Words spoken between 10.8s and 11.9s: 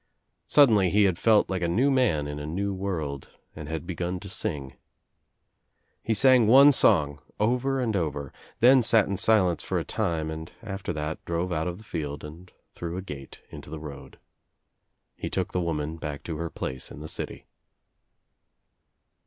that drove out of the